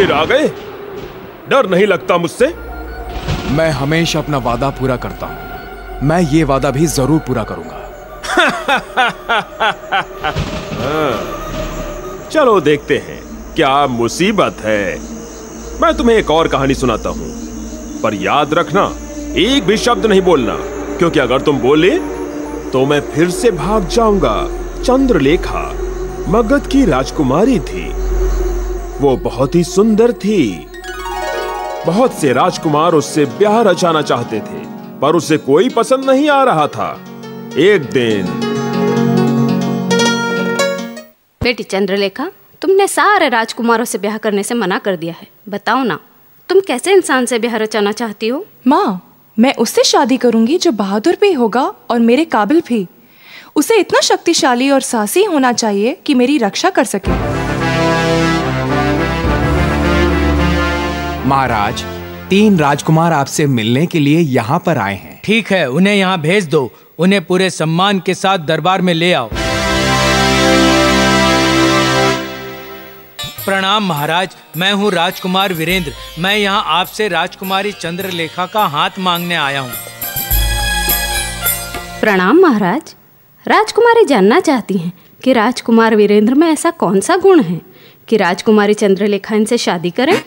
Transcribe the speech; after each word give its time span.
फिर 0.00 0.12
आ 0.12 0.24
गए? 0.24 0.46
डर 1.48 1.68
नहीं 1.70 1.86
लगता 1.86 2.16
मुझसे? 2.18 2.46
मैं 3.56 3.70
हमेशा 3.70 4.18
अपना 4.18 4.38
वादा 4.38 4.70
पूरा 4.70 4.96
करता 4.96 5.26
हूँ। 5.26 6.06
मैं 6.08 6.20
ये 6.22 6.44
वादा 6.44 6.70
भी 6.70 6.86
ज़रूर 6.86 7.18
पूरा 7.26 7.42
करूँगा। 7.50 7.80
चलो 12.30 12.60
देखते 12.60 12.98
हैं 12.98 13.20
क्या 13.54 13.86
मुसीबत 13.88 14.64
है। 14.64 14.98
मैं 15.82 15.92
तुम्हें 15.96 16.16
एक 16.16 16.30
और 16.30 16.48
कहानी 16.48 16.74
सुनाता 16.74 17.10
हूँ। 17.10 17.30
पर 18.02 18.14
याद 18.14 18.54
रखना 18.54 18.90
एक 19.38 19.66
भी 19.66 19.76
शब्द 19.76 20.06
नहीं 20.06 20.22
बोलना 20.22 20.56
क्योंकि 20.98 21.20
अगर 21.20 21.40
तुम 21.42 21.58
बोले 21.58 21.98
तो 22.70 22.86
मैं 22.86 23.00
फिर 23.12 23.30
से 23.30 23.50
भाग 23.52 23.88
जाऊँगा। 23.88 24.36
चंद्रलेखा 24.82 25.70
मगध 26.28 26.66
की 26.66 26.84
राजकुमारी 26.86 27.58
थी। 27.60 27.90
वो 29.00 29.16
बहुत 29.16 29.54
ही 29.54 29.64
सुंदर 29.64 30.12
थी। 30.12 30.66
बहुत 31.86 32.14
से 32.14 32.32
राजकुमार 32.32 32.92
उससे 32.92 33.24
ब्याह 33.24 33.60
रचाना 33.62 34.02
चाहते 34.02 34.40
थे 34.40 34.58
पर 35.00 35.16
उसे 35.16 35.36
कोई 35.38 35.68
पसंद 35.68 36.10
नहीं 36.10 36.28
आ 36.28 36.42
रहा 36.44 36.66
था। 36.66 36.88
एक 37.58 37.82
दिन। 37.82 38.26
बेटी 41.42 41.62
चंद्रलेखा 41.62 42.30
तुमने 42.62 42.88
सारे 42.88 43.28
राजकुमारों 43.28 43.84
से 43.84 43.98
ब्याह 43.98 44.18
करने 44.18 44.42
से 44.42 44.54
मना 44.54 44.78
कर 44.78 44.96
दिया 44.96 45.14
है। 45.20 45.28
बताओ 45.48 45.82
ना 45.82 45.98
तुम 46.48 46.60
कैसे 46.60 46.92
इंसान 46.92 47.26
से 47.26 47.38
ब्याह 47.38 47.56
रचाना 47.56 47.92
चाहती 47.92 48.28
हो? 48.28 48.46
माँ 48.66 49.06
मैं 49.38 49.54
उससे 49.54 49.84
शादी 49.84 50.16
करूँगी 50.16 50.58
जो 50.58 50.72
बहादुर 50.72 51.16
भी 51.20 51.32
होगा 51.32 51.62
और 51.90 51.98
मेरे 52.00 52.24
काबिल 52.24 52.62
भी। 52.68 52.86
उसे 53.56 53.76
इतना 53.76 54.00
शक्तिशाली 54.00 54.70
और 54.70 54.80
साहसी 54.80 55.24
होना 55.24 55.52
चाहिए 55.52 55.98
कि 56.06 56.14
मेरी 56.14 56.38
रक्षा 56.38 56.70
कर 56.70 56.84
सके। 56.84 57.39
महाराज 61.26 61.82
तीन 62.30 62.58
राजकुमार 62.58 63.12
आपसे 63.12 63.46
मिलने 63.46 63.84
के 63.86 63.98
लिए 63.98 64.18
यहाँ 64.18 64.58
पर 64.66 64.78
आए 64.78 64.94
हैं। 64.94 65.20
ठीक 65.24 65.50
है 65.52 65.68
उन्हें 65.70 65.94
यहाँ 65.94 66.20
भेज 66.20 66.46
दो। 66.48 66.70
उन्हें 66.98 67.24
पूरे 67.24 67.48
सम्मान 67.50 68.00
के 68.00 68.14
साथ 68.14 68.38
दरबार 68.38 68.82
में 68.82 68.92
ले 68.94 69.12
आओ। 69.12 69.28
प्रणाम 73.44 73.86
महाराज 73.86 74.36
मैं 74.56 74.72
हूँ 74.72 74.90
राजकुमार 74.92 75.52
वीरेंद्र। 75.52 75.92
मैं 76.18 76.36
यहाँ 76.36 76.62
आपसे 76.78 77.08
राजकुमारी 77.08 77.72
चंद्रलेखा 77.72 78.46
का 78.46 78.64
हाथ 78.66 78.98
मांगने 78.98 79.34
आया 79.34 79.60
हूँ। 79.60 79.70
प्रणाम 82.00 82.40
महाराज 82.40 82.94
राजकुमारी 83.46 84.04
जानना 84.04 84.40
चाहती 84.40 84.78
हैं 84.78 84.92
कि 85.22 85.32
राजकुमार 85.32 85.96
वीरेंद्र 85.96 86.34
में 86.34 86.48
ऐसा 86.48 86.70
कौन 86.70 87.00
सा 87.00 87.16
गुण 87.18 87.42
है 87.42 87.60
कि 88.08 88.16
राजकुमारी 88.16 88.74
चंद्रलेखा 88.74 89.34
इनसे 89.34 89.58
शादी 89.58 89.90
करें? 89.90 90.20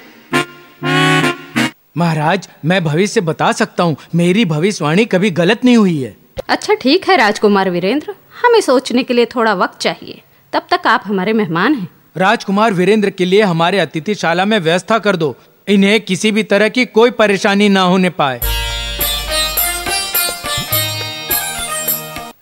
महाराज 1.95 2.47
मैं 2.65 2.83
भविष्य 2.83 3.21
बता 3.21 3.51
सकता 3.51 3.83
हूँ 3.83 3.95
मेरी 4.15 4.45
भविष्यवाणी 4.45 5.05
कभी 5.05 5.29
गलत 5.31 5.65
नहीं 5.65 5.77
हुई 5.77 6.01
है। 6.01 6.15
अच्छा 6.49 6.73
ठीक 6.73 7.07
है 7.09 7.17
राजकुमार 7.17 7.69
वीरेंद्र 7.69 8.15
हमें 8.41 8.59
सोचने 8.61 9.03
के 9.03 9.13
लिए 9.13 9.25
थोड़ा 9.25 9.53
वक्त 9.53 9.79
चाहिए। 9.81 10.21
तब 10.53 10.67
तक 10.71 10.87
आप 10.87 11.03
हमारे 11.05 11.33
मेहमान 11.33 11.75
हैं। 11.75 11.87
राजकुमार 12.17 12.73
वीरेंद्र 12.73 13.09
के 13.09 13.25
लिए 13.25 13.41
हमारे 13.41 13.79
अतिथिशाला 13.79 14.45
में 14.45 14.57
व्यवस्था 14.59 14.97
कर 14.99 15.15
दो 15.15 15.35
इन्हें 15.67 15.99
किसी 16.01 16.31
भी 16.31 16.43
तरह 16.43 16.69
की 16.69 16.85
कोई 16.87 17.11
परेशानी 17.11 17.69
ना 17.69 17.81
होने 17.81 18.09
पाए। 18.09 18.39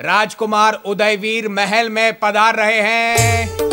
राजकुमार 0.02 0.82
उदयवीर 0.86 1.48
महल 1.50 1.90
में 1.90 2.14
पधार 2.14 2.56
रहे 2.56 2.80
हैं। 2.82 3.71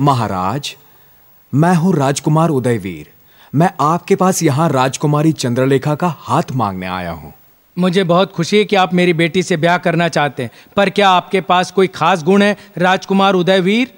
महाराज 0.00 0.74
मैं 1.52 1.74
हूँ 1.74 1.94
राजकुमार 1.96 2.48
उदयवीर। 2.50 3.06
मैं 3.52 3.70
आपके 3.80 4.16
पास 4.16 4.42
यहाँ 4.42 4.68
राजकुमारी 4.68 5.32
चंद्रलेखा 5.32 5.94
का 5.94 6.14
हाथ 6.18 6.52
मांगने 6.52 6.86
आया 6.86 7.10
हूँ। 7.12 7.32
मुझे 7.76 8.04
बहुत 8.04 8.32
खुशी 8.32 8.56
है 8.58 8.64
कि 8.64 8.76
आप 8.76 8.94
मेरी 8.94 9.12
बेटी 9.12 9.42
से 9.42 9.56
ब्याह 9.56 9.78
करना 9.78 10.08
चाहते 10.08 10.42
हैं 10.42 10.50
पर 10.76 10.90
क्या 10.90 11.08
आपके 11.10 11.40
पास 11.40 11.70
कोई 11.70 11.86
खास 11.88 12.22
गुण 12.24 12.42
है 12.42 12.56
राजकुमार 12.78 13.34
उदयवीर? 13.34 13.92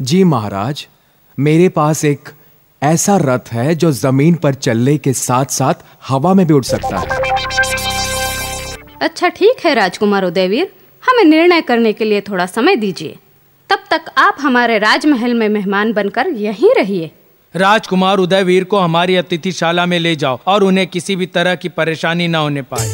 जी 0.00 0.22
महाराज 0.24 0.86
मेरे 1.38 1.68
पास 1.70 2.04
एक 2.04 2.28
ऐसा 2.82 3.16
रथ 3.16 3.52
है 3.52 3.74
जो 3.74 3.92
ज़मीन 3.92 4.34
पर 4.34 4.54
चलने 4.56 4.96
के 4.98 5.12
साथ 5.12 5.46
साथ 5.52 5.84
हवा 6.08 6.34
में 6.34 6.46
भी 6.46 6.54
उड़ 6.54 6.64
सकता 6.64 6.98
है। 6.98 7.06
अच्छा 9.02 9.28
ठीक 9.28 9.64
है 9.64 9.74
राजकुमार 9.74 10.24
उदयवीर। 10.24 10.72
हमें 11.08 11.24
निर्णय 11.24 11.60
करने 11.62 11.92
के 11.92 12.04
लिए 12.04 12.20
थोड़ा 12.20 12.46
समय 12.46 12.76
दीजिए। 12.76 13.16
तब 13.70 13.84
तक 13.90 14.10
आप 14.18 14.36
हमारे 14.40 14.78
राजमहल 14.78 15.34
में 15.34 15.48
मेहमान 15.48 15.92
बनकर 15.92 16.28
यहीं 16.38 16.74
रहिए। 16.74 17.10
राजकुमार 17.54 18.18
उदयवीर 18.18 18.64
को 18.64 18.78
हमारी 18.78 19.16
अतिथिशाला 19.16 19.86
में 19.86 19.98
ले 19.98 20.14
जाओ 20.16 20.38
और 20.46 20.64
उन्हें 20.64 20.86
किसी 20.86 21.16
भी 21.16 21.26
तरह 21.28 21.54
की 21.54 21.68
परेशानी 21.70 22.28
न 22.28 22.34
होने 22.34 22.62
पाए। 22.62 22.88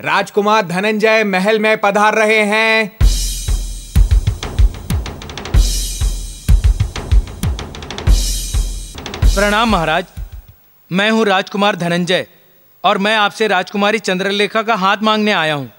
राजकुमार 0.00 0.66
धनंजय 0.66 1.24
महल 1.24 1.58
में 1.58 1.76
पधार 1.78 2.14
रहे 2.14 2.40
हैं। 2.44 2.96
प्रणाम 9.34 9.70
महाराज 9.70 10.04
मैं 10.90 11.10
हूँ 11.10 11.24
राजकुमार 11.26 11.76
धनंजय 11.76 12.26
और 12.84 12.98
मैं 12.98 13.16
आपसे 13.16 13.46
राजकुमारी 13.48 13.98
चंद्रलेखा 14.00 14.62
का 14.62 14.74
हाथ 14.74 15.02
मांगने 15.02 15.32
आया 15.32 15.54
हूँ। 15.54 15.70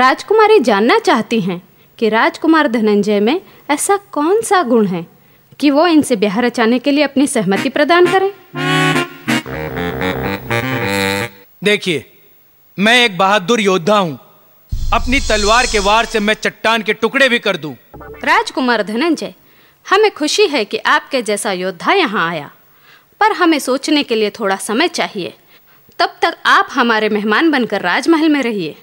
राजकुमारी 0.00 0.58
जानना 0.60 0.98
चाहती 0.98 1.40
हैं 1.40 1.62
कि 1.98 2.08
राजकुमार 2.08 2.68
धनंजय 2.68 3.20
में 3.20 3.40
ऐसा 3.70 3.96
कौन 4.12 4.40
सा 4.40 4.62
गुण 4.62 4.86
है 4.86 5.06
कि 5.60 5.70
वो 5.70 5.86
इनसे 5.86 6.16
ब्याह 6.16 6.38
रचाने 6.40 6.78
के 6.78 6.90
लिए 6.90 7.04
अपनी 7.04 7.26
सहमति 7.26 7.68
प्रदान 7.68 8.06
करें? 8.06 8.30
देखिए 11.64 12.04
मैं 12.78 13.04
एक 13.04 13.18
बहादुर 13.18 13.60
योद्धा 13.60 13.98
हूँ। 13.98 14.18
अपनी 14.92 15.20
तलवार 15.20 15.66
के 15.66 15.78
वार 15.78 16.04
से 16.04 16.20
मैं 16.20 16.34
चट्टान 16.34 16.82
के 16.82 16.92
टुकड़े 16.92 17.28
भी 17.28 17.38
कर 17.38 17.56
दूँ। 17.56 17.74
राजकुमार 18.24 18.82
धनंजय 18.82 19.34
हमें 19.90 20.10
खुशी 20.10 20.46
है 20.46 20.64
कि 20.64 20.76
आपके 20.76 21.22
जैसा 21.22 21.52
योद्धा 21.52 21.92
यहाँ 21.92 22.28
आया। 22.30 22.50
पर 23.20 23.32
हमें 23.32 23.58
सोचने 23.58 24.02
के 24.02 24.14
लिए 24.14 24.30
थोड़ा 24.30 24.56
समय 24.56 24.88
चाहिए। 24.88 25.34
तब 25.98 26.18
तक 26.22 26.36
आप 26.46 26.68
हमारे 26.72 27.08
मेहमान 27.08 27.50
बनकर 27.50 27.80
राजमहल 27.80 28.28
में 28.28 28.42
रहिए। 28.42 28.76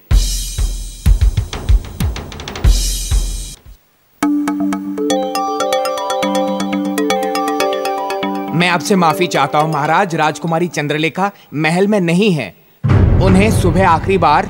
आपसे 8.76 8.96
माफ़ी 8.96 9.26
चाहता 9.28 9.58
हूँ 9.58 9.72
महाराज। 9.74 10.14
राजकुमारी 10.16 10.68
चंद्रलेखा 10.68 11.32
महल 11.56 11.88
में 11.88 12.00
नहीं 12.02 12.32
है। 12.32 12.48
उन्हें 13.24 13.50
सुबह 13.52 13.88
आखिरी 13.90 14.18
बार 14.18 14.50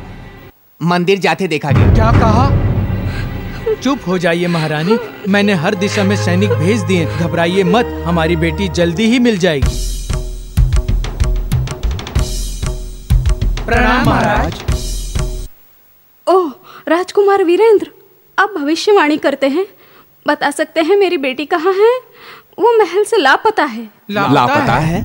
मंदिर 0.81 1.19
जाते 1.19 1.47
देखा 1.47 1.71
गया। 1.71 1.93
क्या 1.93 2.11
कहा? 2.11 2.45
चुप 3.73 4.07
हो 4.07 4.17
जाइए 4.17 4.47
महारानी। 4.47 4.97
मैंने 5.29 5.53
हर 5.55 5.75
दिशा 5.75 6.03
में 6.03 6.15
सैनिक 6.15 6.49
भेज 6.53 6.81
दिए 6.83 7.05
घबराइए 7.05 7.63
मत 7.65 7.85
हमारी 8.05 8.35
बेटी 8.35 8.67
जल्दी 8.71 9.05
ही 9.11 9.19
मिल 9.19 9.37
जाएगी। 9.37 9.75
प्रणाम 13.65 14.05
महाराज। 14.05 14.53
ओह 16.27 16.51
राजकुमार 16.87 17.43
वीरेंद्र 17.43 17.91
आप 18.37 18.53
भविष्यवाणी 18.57 19.17
करते 19.17 19.47
हैं? 19.49 19.65
बता 20.25 20.51
सकते 20.51 20.81
हैं 20.81 20.97
मेरी 20.97 21.17
बेटी 21.19 21.45
कहाँ 21.45 21.73
है? 21.73 21.93
वो 22.57 22.77
महल 22.77 23.03
से 23.03 23.17
लापता 23.17 23.63
है। 23.63 23.87
लापता 24.11 24.75
है? 24.75 25.03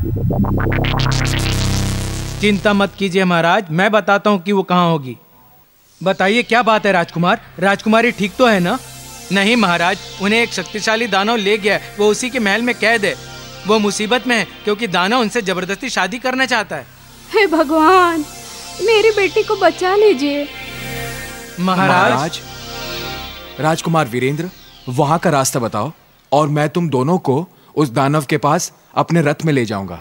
चिंता 2.40 2.72
मत 2.72 2.92
कीजिए 2.98 3.24
महाराज 3.24 3.70
मैं 3.70 3.90
बताता 3.92 4.30
हूँ 4.30 4.40
कि 4.42 4.52
वो 4.52 4.62
कहाँ 4.62 4.90
होगी। 4.90 5.16
बताइए 6.00 6.42
क्या 6.42 6.62
बात 6.62 6.86
है 6.86 6.92
राजकुमार? 6.92 7.40
राजकुमारी 7.60 8.10
ठीक 8.12 8.32
तो 8.38 8.46
है 8.46 8.60
ना? 8.60 8.78
नहीं 9.32 9.56
महाराज 9.56 9.98
उन्हें 10.22 10.40
एक 10.40 10.52
शक्तिशाली 10.52 11.06
दानव 11.06 11.36
ले 11.36 11.56
गया 11.58 11.74
है। 11.74 11.94
वो 11.98 12.06
उसी 12.10 12.30
के 12.30 12.38
महल 12.38 12.62
में 12.62 12.74
कैद 12.74 13.04
है। 13.04 13.14
वो 13.66 13.78
मुसीबत 13.78 14.26
में 14.26 14.36
है 14.36 14.44
क्योंकि 14.64 14.86
दानव 14.88 15.20
उनसे 15.20 15.42
ज़बरदस्ती 15.42 15.90
शादी 15.90 16.18
करना 16.18 16.46
चाहता 16.46 16.76
है। 16.76 16.86
हे 17.32 17.46
भगवान 17.46 18.24
मेरी 18.82 19.10
बेटी 19.16 19.42
को 19.42 19.56
बचा 19.56 19.94
लीजिए। 19.96 20.46
महाराज? 21.60 22.10
महाराज? 22.10 22.40
राजकुमार 23.60 24.08
वीरेंद्र 24.08 24.50
वहाँ 24.88 25.18
का 25.18 25.30
रास्ता 25.30 25.60
बताओ। 25.60 25.92
और 26.32 26.48
मैं 26.48 26.68
तुम 26.68 26.88
दोनों 26.88 27.18
को 27.18 27.46
उस 27.76 27.90
दानव 27.90 28.24
के 28.24 28.36
पास 28.38 28.72
अपने 28.94 29.22
रथ 29.22 29.44
में 29.44 29.52
ले 29.52 29.64
जाऊँगा 29.64 30.00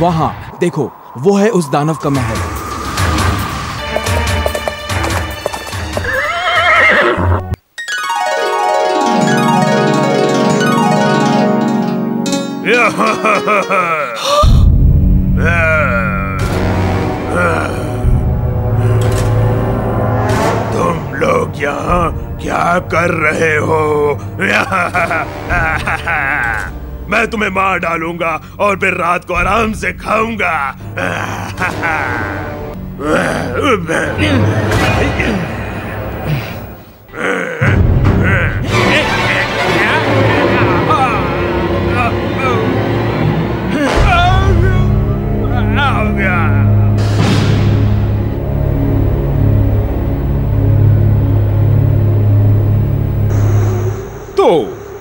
वहाँ, 0.00 0.58
देखो, 0.60 0.90
वो 1.18 1.36
है 1.36 1.48
उस 1.50 1.70
दानव 1.70 1.94
का 1.94 2.10
महल 2.10 2.54
या! 12.68 14.32
लोग 21.56 21.62
यहाँ 21.62 22.38
क्या 22.42 22.78
कर 22.78 23.10
रहे 23.10 23.56
हो? 23.56 24.18
मैं 27.10 27.30
तुम्हें 27.30 27.50
मार 27.50 27.78
डालूँगा 27.78 28.40
और 28.60 28.76
फिर 28.76 28.94
रात 28.94 29.24
को 29.24 29.34
आराम 29.34 29.72
से 29.72 29.92
खाऊँगा। 29.92 30.70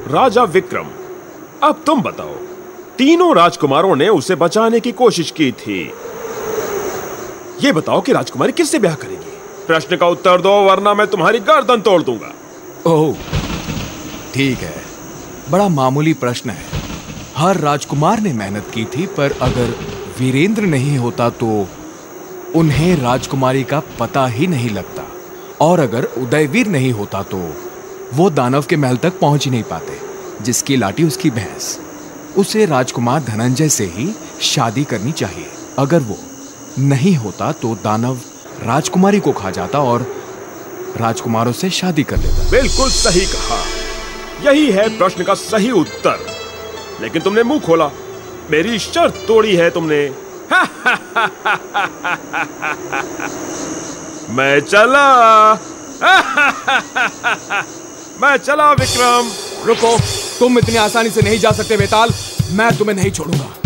राजा 0.08 0.44
विक्रम। 0.44 0.88
अब 1.64 1.82
तुम 1.86 2.02
बताओ, 2.02 2.34
तीनों 2.98 3.36
राजकुमारों 3.36 3.96
ने 3.96 4.08
उसे 4.10 4.36
बचाने 4.36 4.80
की 4.80 4.92
कोशिश 4.92 5.32
की 5.32 5.52
थी। 5.52 5.80
ये 7.62 7.72
बताओ 7.72 8.02
कि 8.02 8.14
राजकुमारी 8.14 8.52
किससे 8.52 8.80
ब्याह 8.80 8.96
करेगी? 8.96 9.34
प्रश्न 9.68 9.98
का 9.98 10.08
उत्तर 10.08 10.42
दो, 10.42 10.52
वरना 10.62 10.94
मैं 10.94 11.08
तुम्हारी 11.08 11.40
गर्दन 11.40 11.82
तोड़ 11.82 12.02
दूँगा। 12.04 12.34
ओह, 12.86 13.16
ठीक 14.34 14.58
है। 14.58 14.84
बड़ा 15.52 15.68
मामूली 15.70 16.14
प्रश्न 16.14 16.50
है। 16.50 16.66
हर 17.38 17.60
राजकुमार 17.60 18.20
ने 18.20 18.34
मेहनत 18.34 18.72
की 18.74 18.86
थी, 18.86 19.06
पर 19.08 19.38
अगर 19.42 19.76
वीरेंद्र 20.20 20.62
नहीं 20.64 20.98
होता 20.98 21.30
तो 21.30 21.68
उन्हें 22.56 22.96
राजकुमारी 22.98 23.64
का 23.64 23.82
पता 24.00 24.28
ही 24.28 24.48
नहीं 24.48 24.70
लगता। 24.70 25.04
और 25.62 25.80
अगर 25.80 26.04
उदयवीर 26.18 26.68
नहीं 26.68 26.92
होता 26.92 27.24
तो 27.24 27.40
वो 28.14 28.30
दानव 28.30 28.62
के 28.62 28.76
महल 28.76 28.98
तक 28.98 29.20
पहुँच 29.20 29.46
ही 29.46 29.52
नहीं 29.52 29.64
पाते, 29.64 30.00
जिसकी 30.42 30.78
लाठी 30.78 31.04
उसकी 31.04 31.30
भैंस। 31.30 31.80
उसे 32.38 32.66
राजकुमार 32.66 33.24
धनंजय 33.24 33.70
से 33.70 33.86
ही 33.86 34.16
शादी 34.42 34.84
करनी 34.84 35.12
चाहिए। 35.12 35.48
अगर 35.80 36.00
वो 36.00 36.18
नहीं 36.80 37.16
होता 37.16 37.52
तो 37.52 37.76
दानव 37.76 38.20
राजकुमारी 38.64 39.20
को 39.20 39.32
खा 39.32 39.52
जाता 39.52 39.80
और 39.80 40.16
राजकुमारों 40.98 41.52
से 41.52 41.70
शादी 41.70 42.04
कर 42.04 42.18
लेता। 42.18 42.52
बिल्कुल 42.52 42.90
सही 42.90 43.26
कहा। 43.26 43.64
यही 44.52 44.72
है 44.72 44.98
प्रश्न 44.98 45.24
का 45.24 45.34
सही 45.34 45.72
उत्तर। 45.72 46.26
लेकिन 47.02 47.22
तुमने 47.22 47.44
मुँह 47.44 47.60
खोला। 47.60 47.92
मेरी 48.52 48.80
शर्त 48.80 49.24
तोड़ी 49.28 49.56
है 49.56 49.70
तुमने। 49.70 50.16
मैं 54.30 54.60
चला। 54.60 55.60
मैं 58.22 58.38
चला 58.38 58.72
विक्रम। 58.72 59.32
रुको, 59.68 59.98
तुम 60.40 60.60
इतनी 60.60 60.76
आसानी 60.76 61.10
से 61.10 61.22
नहीं 61.22 61.40
जा 61.40 61.52
सकते 61.52 61.78
बेताल। 61.78 62.14
मैं 62.52 62.78
तुम्हें 62.78 62.96
नहीं 62.96 63.12
छोड़ूँगा। 63.12 63.65